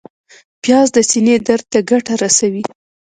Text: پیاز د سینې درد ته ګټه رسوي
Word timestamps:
پیاز 0.61 0.87
د 0.93 0.97
سینې 1.09 1.35
درد 1.47 1.65
ته 1.71 1.79
ګټه 1.89 2.13
رسوي 2.23 2.63